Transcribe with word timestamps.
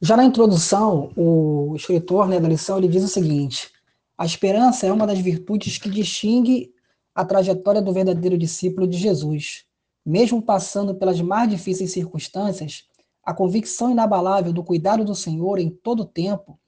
Já 0.00 0.16
na 0.16 0.24
introdução, 0.24 1.12
o 1.16 1.74
escritor 1.74 2.28
né, 2.28 2.38
da 2.38 2.48
lição 2.48 2.78
ele 2.78 2.88
diz 2.88 3.02
o 3.02 3.08
seguinte: 3.08 3.70
a 4.16 4.24
esperança 4.24 4.86
é 4.86 4.92
uma 4.92 5.06
das 5.06 5.18
virtudes 5.18 5.76
que 5.78 5.90
distingue 5.90 6.72
a 7.14 7.24
trajetória 7.24 7.82
do 7.82 7.92
verdadeiro 7.92 8.38
discípulo 8.38 8.86
de 8.86 8.96
Jesus. 8.96 9.64
Mesmo 10.06 10.40
passando 10.40 10.94
pelas 10.94 11.20
mais 11.20 11.50
difíceis 11.50 11.92
circunstâncias, 11.92 12.84
a 13.24 13.34
convicção 13.34 13.90
inabalável 13.90 14.52
do 14.52 14.62
cuidado 14.62 15.04
do 15.04 15.14
Senhor 15.14 15.58
em 15.58 15.68
todo 15.68 16.00
o 16.00 16.06
tempo 16.06 16.58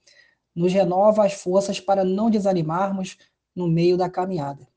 nos 0.53 0.73
renova 0.73 1.25
as 1.25 1.33
forças 1.33 1.79
para 1.79 2.03
não 2.03 2.29
desanimarmos 2.29 3.17
no 3.55 3.67
meio 3.67 3.97
da 3.97 4.09
caminhada. 4.09 4.67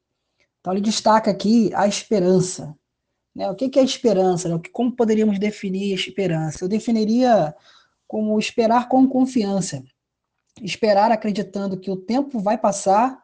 Então, 0.60 0.72
ele 0.72 0.80
destaca 0.80 1.30
aqui 1.30 1.70
a 1.74 1.86
esperança. 1.86 2.74
Né? 3.34 3.50
O 3.50 3.54
que 3.54 3.78
é 3.78 3.82
esperança? 3.82 4.48
Né? 4.48 4.58
Como 4.72 4.94
poderíamos 4.94 5.38
definir 5.38 5.92
esperança? 5.92 6.64
Eu 6.64 6.68
definiria 6.68 7.54
como 8.14 8.38
esperar 8.38 8.88
com 8.88 9.08
confiança. 9.08 9.82
Esperar 10.62 11.10
acreditando 11.10 11.76
que 11.76 11.90
o 11.90 11.96
tempo 11.96 12.38
vai 12.38 12.56
passar 12.56 13.20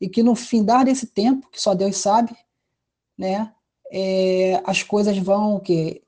e 0.00 0.08
que 0.08 0.22
no 0.22 0.34
findar 0.34 0.82
desse 0.82 1.08
tempo, 1.08 1.50
que 1.50 1.60
só 1.60 1.74
Deus 1.74 1.98
sabe, 1.98 2.34
né, 3.18 3.52
é, 3.92 4.62
as 4.64 4.82
coisas 4.82 5.18
vão 5.18 5.56
o 5.56 5.60
quê? 5.60 6.02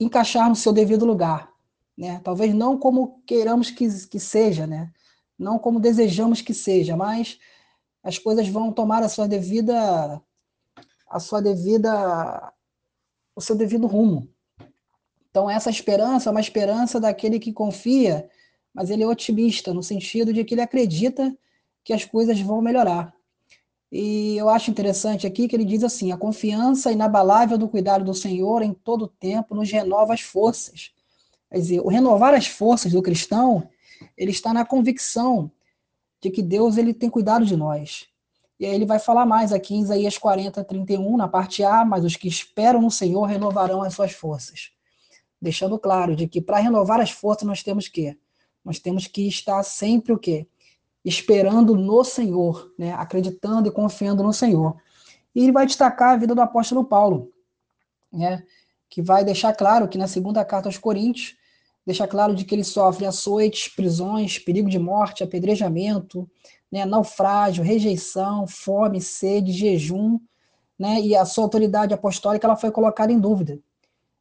encaixar 0.00 0.48
no 0.48 0.56
seu 0.56 0.72
devido 0.72 1.06
lugar. 1.06 1.48
Né? 1.96 2.20
Talvez 2.24 2.52
não 2.52 2.76
como 2.76 3.22
queiramos 3.24 3.70
que, 3.70 3.86
que 4.08 4.18
seja, 4.18 4.66
né? 4.66 4.92
não 5.38 5.56
como 5.56 5.78
desejamos 5.78 6.40
que 6.40 6.52
seja, 6.52 6.96
mas 6.96 7.38
as 8.02 8.18
coisas 8.18 8.48
vão 8.48 8.72
tomar 8.72 9.04
a 9.04 9.08
sua 9.08 9.28
devida 9.28 10.20
a 11.08 11.20
sua 11.20 11.40
devida 11.40 12.52
o 13.36 13.40
seu 13.40 13.54
devido 13.54 13.86
rumo. 13.86 14.28
Então, 15.36 15.50
essa 15.50 15.68
esperança 15.68 16.30
é 16.30 16.32
uma 16.32 16.40
esperança 16.40 16.98
daquele 16.98 17.38
que 17.38 17.52
confia, 17.52 18.26
mas 18.72 18.88
ele 18.88 19.02
é 19.02 19.06
otimista, 19.06 19.74
no 19.74 19.82
sentido 19.82 20.32
de 20.32 20.42
que 20.42 20.54
ele 20.54 20.62
acredita 20.62 21.36
que 21.84 21.92
as 21.92 22.06
coisas 22.06 22.40
vão 22.40 22.62
melhorar. 22.62 23.12
E 23.92 24.34
eu 24.38 24.48
acho 24.48 24.70
interessante 24.70 25.26
aqui 25.26 25.46
que 25.46 25.54
ele 25.54 25.66
diz 25.66 25.84
assim: 25.84 26.10
a 26.10 26.16
confiança 26.16 26.90
inabalável 26.90 27.58
do 27.58 27.68
cuidado 27.68 28.02
do 28.02 28.14
Senhor 28.14 28.62
em 28.62 28.72
todo 28.72 29.06
tempo 29.06 29.54
nos 29.54 29.70
renova 29.70 30.14
as 30.14 30.22
forças. 30.22 30.90
Quer 31.50 31.58
dizer, 31.58 31.80
o 31.80 31.88
renovar 31.88 32.32
as 32.32 32.46
forças 32.46 32.90
do 32.90 33.02
cristão, 33.02 33.68
ele 34.16 34.30
está 34.30 34.54
na 34.54 34.64
convicção 34.64 35.50
de 36.18 36.30
que 36.30 36.40
Deus 36.40 36.78
ele 36.78 36.94
tem 36.94 37.10
cuidado 37.10 37.44
de 37.44 37.56
nós. 37.58 38.06
E 38.58 38.64
aí 38.64 38.74
ele 38.74 38.86
vai 38.86 38.98
falar 38.98 39.26
mais 39.26 39.52
aqui 39.52 39.74
em 39.74 39.82
Isaías 39.82 40.16
40, 40.16 40.64
31, 40.64 41.14
na 41.14 41.28
parte 41.28 41.62
A, 41.62 41.84
mas 41.84 42.06
os 42.06 42.16
que 42.16 42.26
esperam 42.26 42.80
no 42.80 42.90
Senhor 42.90 43.24
renovarão 43.24 43.82
as 43.82 43.92
suas 43.92 44.12
forças 44.12 44.74
deixando 45.40 45.78
claro 45.78 46.16
de 46.16 46.26
que 46.26 46.40
para 46.40 46.58
renovar 46.58 47.00
as 47.00 47.10
forças 47.10 47.46
nós 47.46 47.62
temos 47.62 47.88
que 47.88 48.16
nós 48.66 48.80
temos 48.80 49.06
que 49.06 49.28
estar 49.28 49.62
sempre 49.62 50.12
o 50.12 50.18
quê? 50.18 50.48
Esperando 51.04 51.76
no 51.76 52.02
Senhor, 52.02 52.74
né? 52.76 52.92
acreditando 52.94 53.68
e 53.68 53.70
confiando 53.70 54.24
no 54.24 54.32
Senhor. 54.32 54.76
E 55.32 55.44
ele 55.44 55.52
vai 55.52 55.66
destacar 55.66 56.14
a 56.14 56.16
vida 56.16 56.34
do 56.34 56.40
apóstolo 56.40 56.84
Paulo, 56.84 57.30
né? 58.12 58.42
que 58.90 59.00
vai 59.00 59.24
deixar 59.24 59.52
claro 59.52 59.86
que 59.86 59.96
na 59.96 60.08
segunda 60.08 60.44
carta 60.44 60.68
aos 60.68 60.78
Coríntios, 60.78 61.36
deixa 61.86 62.08
claro 62.08 62.34
de 62.34 62.44
que 62.44 62.56
ele 62.56 62.64
sofre 62.64 63.06
açoites, 63.06 63.68
prisões, 63.68 64.36
perigo 64.36 64.68
de 64.68 64.80
morte, 64.80 65.22
apedrejamento, 65.22 66.28
né? 66.68 66.84
naufrágio, 66.84 67.62
rejeição, 67.62 68.48
fome, 68.48 69.00
sede, 69.00 69.52
jejum, 69.52 70.18
né? 70.76 71.00
e 71.00 71.14
a 71.14 71.24
sua 71.24 71.44
autoridade 71.44 71.94
apostólica 71.94 72.48
ela 72.48 72.56
foi 72.56 72.72
colocada 72.72 73.12
em 73.12 73.20
dúvida. 73.20 73.60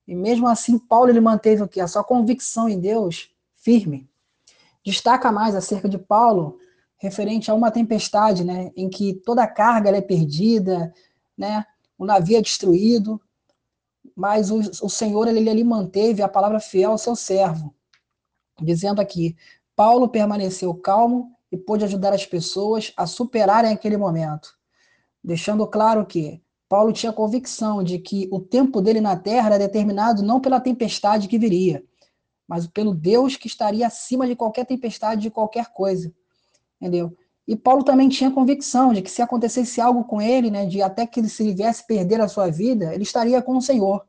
E 0.08 0.14
mesmo 0.14 0.48
assim, 0.48 0.78
Paulo 0.78 1.10
ele 1.10 1.20
manteve 1.20 1.64
o 1.64 1.68
que? 1.68 1.80
A 1.80 1.88
sua 1.88 2.04
convicção 2.04 2.70
em 2.70 2.80
Deus 2.80 3.30
firme. 3.56 4.08
Destaca 4.86 5.32
mais 5.32 5.56
acerca 5.56 5.90
de 5.90 5.98
Paulo, 5.98 6.60
referente 6.98 7.50
a 7.50 7.54
uma 7.54 7.72
tempestade, 7.72 8.44
né, 8.44 8.72
em 8.76 8.90
que 8.90 9.16
toda 9.26 9.44
a 9.44 9.48
carga 9.48 9.90
é 9.90 10.02
perdida, 10.02 10.94
né, 11.38 11.66
o 11.98 12.06
navio 12.06 12.38
é 12.38 12.42
destruído, 12.42 13.20
mas 14.16 14.52
o, 14.52 14.60
o 14.60 14.90
Senhor 14.90 15.28
ele, 15.28 15.48
ele 15.50 15.64
manteve 15.64 16.22
a 16.22 16.30
palavra 16.30 16.60
fiel 16.60 16.92
ao 16.92 16.98
seu 16.98 17.16
servo, 17.16 17.74
dizendo 18.62 19.02
aqui: 19.02 19.36
Paulo 19.76 20.08
permaneceu 20.08 20.74
calmo 20.76 21.36
e 21.52 21.58
pôde 21.58 21.84
ajudar 21.84 22.14
as 22.14 22.26
pessoas 22.26 22.94
a 22.96 23.08
superarem 23.08 23.72
aquele 23.72 23.98
momento, 23.98 24.56
deixando 25.24 25.66
claro 25.68 26.06
que 26.06 26.42
Paulo 26.76 26.92
tinha 26.92 27.14
convicção 27.14 27.82
de 27.82 27.98
que 27.98 28.28
o 28.30 28.38
tempo 28.38 28.82
dele 28.82 29.00
na 29.00 29.16
terra 29.16 29.46
era 29.48 29.58
determinado 29.58 30.22
não 30.22 30.42
pela 30.42 30.60
tempestade 30.60 31.30
que 31.30 31.40
viria, 31.40 31.82
mas 32.46 32.68
pelo 32.68 32.94
Deus 32.94 33.38
que 33.38 33.48
estaria 33.48 33.88
acima 33.88 34.28
de 34.28 34.36
qualquer 34.36 34.66
tempestade, 34.66 35.22
de 35.22 35.32
qualquer 35.32 35.72
coisa. 35.72 36.14
Entendeu? 36.76 37.18
E 37.48 37.56
Paulo 37.56 37.82
também 37.82 38.10
tinha 38.10 38.30
convicção 38.30 38.92
de 38.92 39.02
que 39.02 39.10
se 39.10 39.22
acontecesse 39.22 39.80
algo 39.80 40.04
com 40.04 40.22
ele, 40.22 40.52
né, 40.52 40.66
de 40.66 40.82
até 40.82 41.08
que 41.08 41.22
ele 41.22 41.30
se 41.30 41.54
viesse 41.54 41.88
perder 41.88 42.20
a 42.20 42.28
sua 42.28 42.52
vida, 42.52 42.94
ele 42.94 43.04
estaria 43.04 43.42
com 43.42 43.56
o 43.56 43.62
Senhor. 43.62 44.06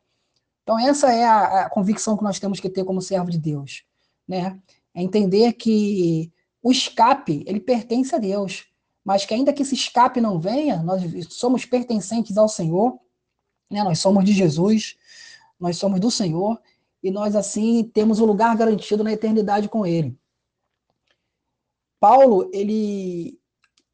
Então 0.65 0.77
essa 0.77 1.13
é 1.13 1.25
a, 1.25 1.67
a 1.67 1.71
convicção 1.71 2.17
que 2.17 2.25
nós 2.25 2.41
temos 2.41 2.59
que 2.59 2.69
ter 2.69 2.83
como 2.85 3.01
servo 3.01 3.31
de 3.31 3.39
Deus, 3.39 3.85
né? 4.27 4.59
É 4.93 5.01
entender 5.01 5.53
que 5.53 6.33
o 6.61 6.73
escape, 6.73 7.45
ele 7.47 7.61
pertence 7.61 8.13
a 8.13 8.19
Deus 8.19 8.65
mas 9.07 9.25
que 9.25 9.33
ainda 9.33 9.53
que 9.53 9.63
esse 9.63 9.77
escape 9.77 10.21
não 10.21 10.41
venha, 10.41 10.83
nós 10.83 11.01
somos 11.31 11.65
pertencentes 11.65 12.37
ao 12.37 12.49
Senhor, 12.49 12.99
né? 13.71 13.85
nós 13.85 14.01
somos 14.01 14.25
de 14.25 14.33
Jesus, 14.33 14.97
nós 15.61 15.77
somos 15.77 16.01
do 16.01 16.11
Senhor, 16.11 16.61
e 17.01 17.09
nós 17.09 17.37
assim 17.37 17.85
temos 17.95 18.19
o 18.19 18.25
um 18.25 18.27
lugar 18.27 18.57
garantido 18.57 19.05
na 19.05 19.13
eternidade 19.13 19.69
com 19.69 19.87
Ele. 19.87 20.19
Paulo, 22.01 22.51
ele, 22.53 23.39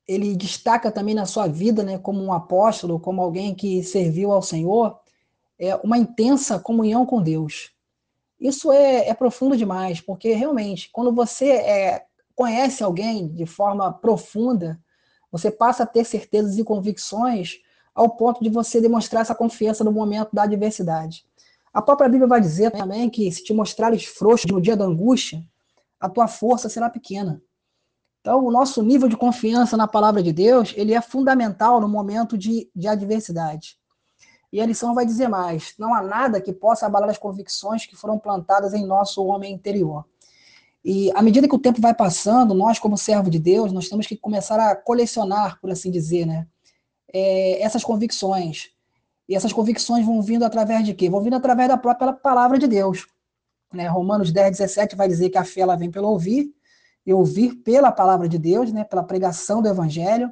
ele 0.08 0.34
destaca 0.34 0.90
também 0.90 1.14
na 1.14 1.26
sua 1.26 1.46
vida, 1.46 1.82
né, 1.82 1.98
como 1.98 2.22
um 2.22 2.32
apóstolo, 2.32 2.98
como 2.98 3.20
alguém 3.20 3.54
que 3.54 3.82
serviu 3.82 4.32
ao 4.32 4.40
Senhor, 4.40 4.98
é 5.58 5.76
uma 5.76 5.98
intensa 5.98 6.58
comunhão 6.58 7.04
com 7.04 7.22
Deus. 7.22 7.70
Isso 8.40 8.72
é, 8.72 9.08
é 9.10 9.14
profundo 9.14 9.58
demais, 9.58 10.00
porque 10.00 10.32
realmente, 10.32 10.88
quando 10.90 11.12
você 11.12 11.50
é, 11.50 12.06
conhece 12.34 12.82
alguém 12.82 13.28
de 13.28 13.44
forma 13.44 13.92
profunda, 13.92 14.80
você 15.32 15.50
passa 15.50 15.84
a 15.84 15.86
ter 15.86 16.04
certezas 16.04 16.58
e 16.58 16.62
convicções 16.62 17.60
ao 17.94 18.10
ponto 18.10 18.44
de 18.44 18.50
você 18.50 18.80
demonstrar 18.80 19.22
essa 19.22 19.34
confiança 19.34 19.82
no 19.82 19.90
momento 19.90 20.28
da 20.32 20.42
adversidade. 20.42 21.24
A 21.72 21.80
própria 21.80 22.08
Bíblia 22.08 22.28
vai 22.28 22.40
dizer 22.40 22.70
também 22.70 23.08
que 23.08 23.32
se 23.32 23.42
te 23.42 23.54
mostrares 23.54 24.04
frouxo 24.04 24.46
no 24.48 24.60
dia 24.60 24.76
da 24.76 24.84
angústia, 24.84 25.42
a 25.98 26.08
tua 26.08 26.28
força 26.28 26.68
será 26.68 26.90
pequena. 26.90 27.42
Então, 28.20 28.44
o 28.44 28.50
nosso 28.50 28.82
nível 28.82 29.08
de 29.08 29.16
confiança 29.16 29.76
na 29.76 29.88
palavra 29.88 30.22
de 30.22 30.32
Deus, 30.32 30.74
ele 30.76 30.94
é 30.94 31.00
fundamental 31.00 31.80
no 31.80 31.88
momento 31.88 32.36
de, 32.36 32.70
de 32.76 32.86
adversidade. 32.86 33.78
E 34.52 34.60
a 34.60 34.66
lição 34.66 34.94
vai 34.94 35.06
dizer 35.06 35.28
mais: 35.28 35.74
não 35.78 35.94
há 35.94 36.02
nada 36.02 36.40
que 36.40 36.52
possa 36.52 36.86
abalar 36.86 37.08
as 37.08 37.18
convicções 37.18 37.86
que 37.86 37.96
foram 37.96 38.18
plantadas 38.18 38.74
em 38.74 38.86
nosso 38.86 39.24
homem 39.24 39.52
interior. 39.52 40.04
E 40.84 41.12
à 41.14 41.22
medida 41.22 41.48
que 41.48 41.54
o 41.54 41.58
tempo 41.58 41.80
vai 41.80 41.94
passando, 41.94 42.54
nós, 42.54 42.78
como 42.78 42.96
servo 42.96 43.30
de 43.30 43.38
Deus, 43.38 43.72
nós 43.72 43.88
temos 43.88 44.06
que 44.06 44.16
começar 44.16 44.58
a 44.58 44.74
colecionar, 44.74 45.60
por 45.60 45.70
assim 45.70 45.90
dizer, 45.90 46.26
né? 46.26 46.46
É, 47.12 47.62
essas 47.62 47.84
convicções. 47.84 48.70
E 49.28 49.36
essas 49.36 49.52
convicções 49.52 50.04
vão 50.04 50.20
vindo 50.20 50.44
através 50.44 50.84
de 50.84 50.94
quê? 50.94 51.08
Vão 51.08 51.22
vindo 51.22 51.36
através 51.36 51.68
da 51.68 51.76
própria 51.76 52.12
palavra 52.12 52.58
de 52.58 52.66
Deus. 52.66 53.06
Né? 53.72 53.86
Romanos 53.86 54.32
10, 54.32 54.58
17 54.58 54.96
vai 54.96 55.08
dizer 55.08 55.30
que 55.30 55.38
a 55.38 55.44
fé 55.44 55.60
ela 55.60 55.76
vem 55.76 55.90
pelo 55.90 56.08
ouvir, 56.08 56.52
e 57.04 57.12
ouvir 57.12 57.56
pela 57.56 57.90
palavra 57.90 58.28
de 58.28 58.38
Deus, 58.38 58.72
né? 58.72 58.84
pela 58.84 59.02
pregação 59.02 59.60
do 59.62 59.68
evangelho. 59.68 60.30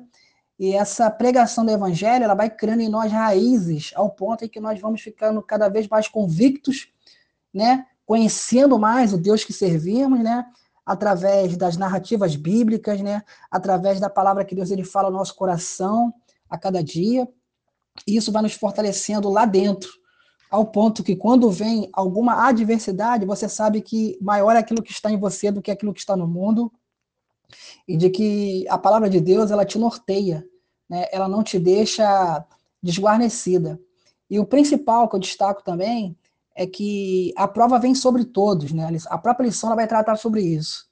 E 0.58 0.72
essa 0.74 1.10
pregação 1.10 1.64
do 1.64 1.70
evangelho, 1.70 2.24
ela 2.24 2.34
vai 2.34 2.50
criando 2.50 2.80
em 2.80 2.88
nós 2.88 3.10
raízes, 3.10 3.92
ao 3.94 4.10
ponto 4.10 4.44
em 4.44 4.48
que 4.48 4.60
nós 4.60 4.78
vamos 4.78 5.00
ficando 5.00 5.40
cada 5.42 5.68
vez 5.68 5.88
mais 5.88 6.06
convictos, 6.06 6.92
né? 7.52 7.86
Conhecendo 8.10 8.76
mais 8.76 9.12
o 9.12 9.16
Deus 9.16 9.44
que 9.44 9.52
servimos, 9.52 10.18
né? 10.18 10.44
Através 10.84 11.56
das 11.56 11.76
narrativas 11.76 12.34
bíblicas, 12.34 13.00
né? 13.00 13.22
Através 13.48 14.00
da 14.00 14.10
palavra 14.10 14.44
que 14.44 14.52
Deus 14.52 14.72
ele 14.72 14.82
fala 14.82 15.06
ao 15.06 15.12
nosso 15.12 15.36
coração 15.36 16.12
a 16.48 16.58
cada 16.58 16.82
dia. 16.82 17.28
E 18.08 18.16
isso 18.16 18.32
vai 18.32 18.42
nos 18.42 18.54
fortalecendo 18.54 19.30
lá 19.30 19.46
dentro, 19.46 19.88
ao 20.50 20.66
ponto 20.66 21.04
que 21.04 21.14
quando 21.14 21.48
vem 21.52 21.88
alguma 21.92 22.48
adversidade, 22.48 23.24
você 23.24 23.48
sabe 23.48 23.80
que 23.80 24.18
maior 24.20 24.56
é 24.56 24.58
aquilo 24.58 24.82
que 24.82 24.90
está 24.90 25.08
em 25.08 25.16
você 25.16 25.52
do 25.52 25.62
que 25.62 25.70
aquilo 25.70 25.94
que 25.94 26.00
está 26.00 26.16
no 26.16 26.26
mundo, 26.26 26.72
e 27.86 27.96
de 27.96 28.10
que 28.10 28.66
a 28.68 28.76
palavra 28.76 29.08
de 29.08 29.20
Deus 29.20 29.52
ela 29.52 29.64
te 29.64 29.78
norteia, 29.78 30.44
né? 30.88 31.06
Ela 31.12 31.28
não 31.28 31.44
te 31.44 31.60
deixa 31.60 32.44
desguarnecida. 32.82 33.80
E 34.28 34.40
o 34.40 34.44
principal 34.44 35.08
que 35.08 35.14
eu 35.14 35.20
destaco 35.20 35.62
também 35.62 36.18
é 36.54 36.66
que 36.66 37.32
a 37.36 37.46
prova 37.48 37.78
vem 37.78 37.94
sobre 37.94 38.24
todos, 38.24 38.72
né? 38.72 38.88
A 39.06 39.18
própria 39.18 39.46
lição 39.46 39.68
ela 39.68 39.76
vai 39.76 39.86
tratar 39.86 40.16
sobre 40.16 40.42
isso. 40.42 40.84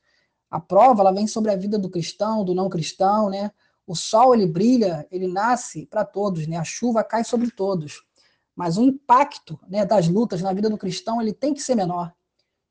A 0.51 0.59
prova 0.59 1.03
ela 1.03 1.13
vem 1.13 1.27
sobre 1.27 1.51
a 1.51 1.57
vida 1.57 1.79
do 1.79 1.91
cristão, 1.91 2.45
do 2.45 2.55
não 2.55 2.69
cristão, 2.69 3.29
né? 3.29 3.51
O 3.87 3.95
sol 3.95 4.35
ele 4.35 4.47
brilha, 4.47 5.07
ele 5.11 5.27
nasce 5.27 5.87
para 5.87 6.05
todos, 6.05 6.47
né? 6.47 6.57
A 6.57 6.65
chuva 6.65 7.03
cai 7.05 7.25
sobre 7.25 7.51
todos. 7.51 8.03
Mas 8.55 8.77
o 8.77 8.83
impacto, 8.83 9.59
né, 9.69 9.85
das 9.87 10.09
lutas 10.09 10.43
na 10.43 10.53
vida 10.53 10.69
do 10.69 10.77
cristão, 10.77 11.23
ele 11.23 11.33
tem 11.33 11.55
que 11.55 11.63
ser 11.63 11.75
menor. 11.75 12.13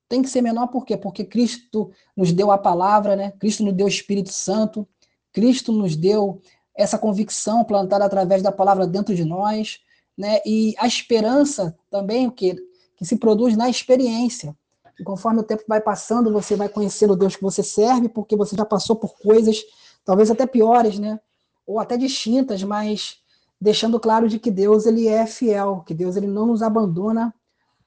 tem 0.09 0.21
que 0.21 0.29
ser 0.29 0.41
menor 0.41 0.67
por 0.67 0.85
quê? 0.85 0.95
Porque 0.95 1.25
Cristo 1.25 1.91
nos 2.15 2.31
deu 2.31 2.49
a 2.51 2.57
palavra, 2.57 3.15
né? 3.15 3.31
Cristo 3.39 3.63
nos 3.63 3.73
deu 3.73 3.85
o 3.85 3.89
Espírito 3.89 4.31
Santo, 4.31 4.87
Cristo 5.33 5.71
nos 5.71 5.95
deu 5.95 6.41
essa 6.75 6.97
convicção 6.97 7.63
plantada 7.63 8.05
através 8.05 8.41
da 8.41 8.51
palavra 8.51 8.87
dentro 8.87 9.13
de 9.13 9.25
nós, 9.25 9.79
né? 10.17 10.39
E 10.45 10.75
a 10.77 10.87
esperança 10.87 11.77
também 11.89 12.27
o 12.27 12.31
que 12.31 12.55
que 12.97 13.05
se 13.05 13.15
produz 13.15 13.55
na 13.55 13.69
experiência. 13.69 14.57
E 14.99 15.03
conforme 15.03 15.39
o 15.39 15.43
tempo 15.43 15.63
vai 15.67 15.79
passando, 15.79 16.33
você 16.33 16.55
vai 16.55 16.67
conhecendo 16.67 17.13
o 17.13 17.15
Deus 17.15 17.35
que 17.35 17.43
você 17.43 17.63
serve, 17.63 18.09
porque 18.09 18.35
você 18.35 18.55
já 18.55 18.65
passou 18.65 18.95
por 18.95 19.15
coisas 19.17 19.63
talvez 20.03 20.31
até 20.31 20.45
piores, 20.47 20.97
né? 20.97 21.19
Ou 21.65 21.79
até 21.79 21.95
distintas, 21.95 22.63
mas 22.63 23.17
deixando 23.61 23.99
claro 23.99 24.27
de 24.27 24.39
que 24.39 24.49
Deus 24.49 24.85
ele 24.85 25.07
é 25.07 25.27
fiel, 25.27 25.83
que 25.85 25.93
Deus 25.93 26.15
ele 26.15 26.27
não 26.27 26.47
nos 26.47 26.61
abandona 26.61 27.33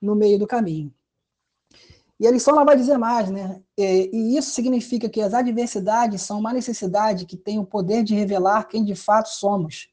no 0.01 0.15
meio 0.15 0.39
do 0.39 0.47
caminho. 0.47 0.93
E 2.19 2.27
a 2.27 2.31
lição 2.31 2.55
ela 2.55 2.65
vai 2.65 2.77
dizer 2.77 2.99
mais, 2.99 3.31
né? 3.31 3.63
E 3.79 4.37
isso 4.37 4.51
significa 4.51 5.09
que 5.09 5.23
as 5.23 5.33
adversidades 5.33 6.21
são 6.21 6.39
uma 6.39 6.53
necessidade 6.53 7.25
que 7.25 7.37
tem 7.37 7.59
o 7.59 7.65
poder 7.65 8.05
de 8.05 8.15
revelar 8.15 8.69
quem 8.69 8.85
de 8.85 8.95
fato 8.95 9.31
somos. 9.31 9.89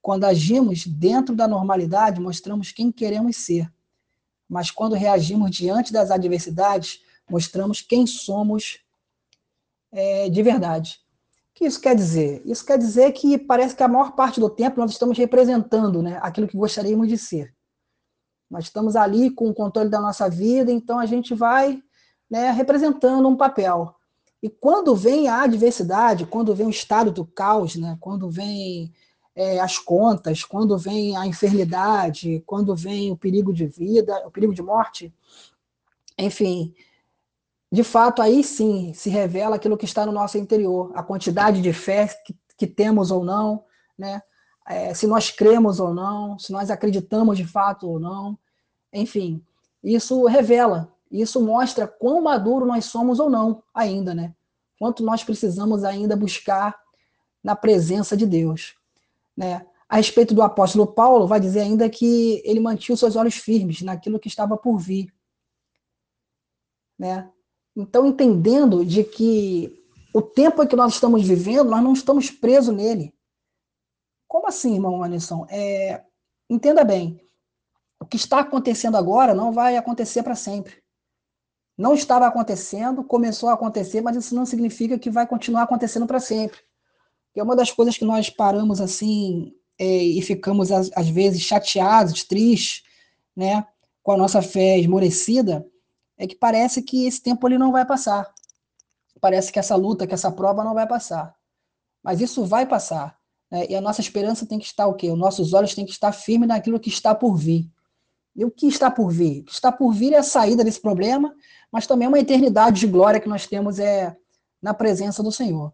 Quando 0.00 0.24
agimos 0.24 0.86
dentro 0.86 1.34
da 1.34 1.48
normalidade, 1.48 2.20
mostramos 2.20 2.70
quem 2.70 2.92
queremos 2.92 3.36
ser. 3.36 3.68
Mas 4.54 4.70
quando 4.70 4.94
reagimos 4.94 5.50
diante 5.50 5.92
das 5.92 6.12
adversidades, 6.12 7.00
mostramos 7.28 7.80
quem 7.80 8.06
somos 8.06 8.78
é, 9.90 10.28
de 10.28 10.40
verdade. 10.44 11.00
O 11.50 11.54
que 11.54 11.64
isso 11.64 11.80
quer 11.80 11.96
dizer? 11.96 12.40
Isso 12.46 12.64
quer 12.64 12.78
dizer 12.78 13.10
que 13.10 13.36
parece 13.36 13.74
que 13.74 13.82
a 13.82 13.88
maior 13.88 14.12
parte 14.12 14.38
do 14.38 14.48
tempo 14.48 14.78
nós 14.78 14.92
estamos 14.92 15.18
representando 15.18 16.00
né, 16.00 16.20
aquilo 16.22 16.46
que 16.46 16.56
gostaríamos 16.56 17.08
de 17.08 17.18
ser. 17.18 17.52
Nós 18.48 18.66
estamos 18.66 18.94
ali 18.94 19.28
com 19.28 19.48
o 19.48 19.54
controle 19.54 19.90
da 19.90 20.00
nossa 20.00 20.30
vida, 20.30 20.70
então 20.70 21.00
a 21.00 21.06
gente 21.06 21.34
vai 21.34 21.82
né, 22.30 22.52
representando 22.52 23.26
um 23.28 23.36
papel. 23.36 23.92
E 24.40 24.48
quando 24.48 24.94
vem 24.94 25.26
a 25.26 25.42
adversidade, 25.42 26.26
quando 26.26 26.54
vem 26.54 26.68
o 26.68 26.70
estado 26.70 27.10
do 27.10 27.26
caos, 27.26 27.74
né, 27.74 27.98
quando 28.00 28.30
vem 28.30 28.92
é, 29.34 29.58
as 29.60 29.78
contas, 29.78 30.44
quando 30.44 30.78
vem 30.78 31.16
a 31.16 31.26
enfermidade, 31.26 32.42
quando 32.46 32.74
vem 32.74 33.10
o 33.10 33.16
perigo 33.16 33.52
de 33.52 33.66
vida, 33.66 34.22
o 34.26 34.30
perigo 34.30 34.54
de 34.54 34.62
morte, 34.62 35.12
enfim, 36.16 36.74
de 37.70 37.82
fato, 37.82 38.22
aí 38.22 38.44
sim 38.44 38.92
se 38.94 39.10
revela 39.10 39.56
aquilo 39.56 39.76
que 39.76 39.84
está 39.84 40.06
no 40.06 40.12
nosso 40.12 40.38
interior, 40.38 40.92
a 40.94 41.02
quantidade 41.02 41.60
de 41.60 41.72
fé 41.72 42.06
que, 42.24 42.36
que 42.56 42.66
temos 42.66 43.10
ou 43.10 43.24
não, 43.24 43.64
né? 43.98 44.22
É, 44.66 44.94
se 44.94 45.06
nós 45.06 45.30
cremos 45.30 45.78
ou 45.78 45.92
não, 45.92 46.38
se 46.38 46.50
nós 46.50 46.70
acreditamos 46.70 47.36
de 47.36 47.44
fato 47.44 47.86
ou 47.86 48.00
não, 48.00 48.38
enfim, 48.92 49.44
isso 49.82 50.24
revela, 50.24 50.90
isso 51.10 51.40
mostra 51.42 51.86
quão 51.86 52.22
maduro 52.22 52.64
nós 52.64 52.86
somos 52.86 53.18
ou 53.20 53.28
não 53.28 53.62
ainda, 53.74 54.14
né? 54.14 54.32
Quanto 54.78 55.02
nós 55.02 55.22
precisamos 55.22 55.84
ainda 55.84 56.16
buscar 56.16 56.74
na 57.42 57.54
presença 57.54 58.16
de 58.16 58.24
Deus, 58.24 58.74
né? 59.36 59.66
A 59.88 59.96
respeito 59.96 60.34
do 60.34 60.42
apóstolo 60.42 60.86
Paulo, 60.86 61.26
vai 61.26 61.38
dizer 61.38 61.60
ainda 61.60 61.88
que 61.90 62.42
ele 62.44 62.60
mantinha 62.60 62.94
os 62.94 63.00
seus 63.00 63.16
olhos 63.16 63.34
firmes 63.34 63.82
naquilo 63.82 64.18
que 64.18 64.28
estava 64.28 64.56
por 64.56 64.78
vir, 64.78 65.12
né? 66.98 67.30
Então, 67.76 68.06
entendendo 68.06 68.84
de 68.84 69.02
que 69.02 69.84
o 70.14 70.22
tempo 70.22 70.62
em 70.62 70.66
que 70.66 70.76
nós 70.76 70.94
estamos 70.94 71.26
vivendo, 71.26 71.70
nós 71.70 71.82
não 71.82 71.92
estamos 71.92 72.30
presos 72.30 72.74
nele. 72.74 73.12
Como 74.28 74.46
assim, 74.46 74.74
irmão 74.74 75.02
Anderson? 75.02 75.44
É, 75.50 76.04
entenda 76.48 76.84
bem, 76.84 77.20
o 78.00 78.06
que 78.06 78.16
está 78.16 78.40
acontecendo 78.40 78.96
agora 78.96 79.34
não 79.34 79.52
vai 79.52 79.76
acontecer 79.76 80.22
para 80.22 80.36
sempre. 80.36 80.82
Não 81.76 81.94
estava 81.94 82.26
acontecendo, 82.26 83.02
começou 83.02 83.48
a 83.48 83.54
acontecer, 83.54 84.00
mas 84.00 84.16
isso 84.16 84.34
não 84.34 84.46
significa 84.46 84.98
que 84.98 85.10
vai 85.10 85.26
continuar 85.26 85.62
acontecendo 85.62 86.06
para 86.06 86.20
sempre. 86.20 86.58
E 87.34 87.40
é 87.40 87.42
uma 87.42 87.56
das 87.56 87.70
coisas 87.70 87.96
que 87.96 88.04
nós 88.04 88.30
paramos 88.30 88.80
assim 88.80 89.54
é, 89.78 89.84
e 89.86 90.22
ficamos 90.22 90.70
às, 90.70 90.90
às 90.94 91.08
vezes 91.08 91.42
chateados, 91.42 92.24
tristes, 92.24 92.84
né, 93.34 93.66
com 94.02 94.12
a 94.12 94.16
nossa 94.16 94.40
fé 94.40 94.78
esmorecida, 94.78 95.66
é 96.16 96.26
que 96.26 96.36
parece 96.36 96.82
que 96.82 97.06
esse 97.06 97.22
tempo 97.22 97.48
ele 97.48 97.58
não 97.58 97.72
vai 97.72 97.84
passar. 97.84 98.32
Parece 99.20 99.50
que 99.50 99.58
essa 99.58 99.74
luta, 99.74 100.06
que 100.06 100.14
essa 100.14 100.30
prova 100.30 100.62
não 100.62 100.74
vai 100.74 100.86
passar. 100.86 101.34
Mas 102.02 102.20
isso 102.20 102.44
vai 102.44 102.66
passar. 102.66 103.18
Né? 103.50 103.66
E 103.70 103.74
a 103.74 103.80
nossa 103.80 104.00
esperança 104.00 104.46
tem 104.46 104.58
que 104.58 104.66
estar 104.66 104.86
o 104.86 104.94
quê? 104.94 105.10
Os 105.10 105.18
nossos 105.18 105.54
olhos 105.54 105.74
têm 105.74 105.86
que 105.86 105.92
estar 105.92 106.12
firmes 106.12 106.48
naquilo 106.48 106.78
que 106.78 106.88
está 106.88 107.14
por 107.14 107.34
vir. 107.34 107.68
E 108.36 108.44
o 108.44 108.50
que 108.50 108.66
está 108.66 108.90
por 108.90 109.10
vir? 109.10 109.40
O 109.40 109.44
que 109.44 109.52
está 109.52 109.72
por 109.72 109.92
vir 109.92 110.12
é 110.12 110.18
a 110.18 110.22
saída 110.22 110.62
desse 110.62 110.80
problema, 110.80 111.34
mas 111.72 111.86
também 111.86 112.06
uma 112.06 112.18
eternidade 112.18 112.80
de 112.80 112.86
glória 112.86 113.20
que 113.20 113.28
nós 113.28 113.46
temos 113.46 113.78
é 113.78 114.14
na 114.60 114.74
presença 114.74 115.22
do 115.22 115.32
Senhor. 115.32 115.72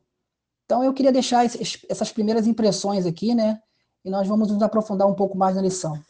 Então 0.70 0.84
eu 0.84 0.94
queria 0.94 1.10
deixar 1.10 1.44
esses, 1.44 1.84
essas 1.88 2.12
primeiras 2.12 2.46
impressões 2.46 3.04
aqui, 3.04 3.34
né? 3.34 3.60
E 4.04 4.08
nós 4.08 4.28
vamos 4.28 4.52
nos 4.52 4.62
aprofundar 4.62 5.08
um 5.08 5.16
pouco 5.16 5.36
mais 5.36 5.56
na 5.56 5.62
lição. 5.62 6.00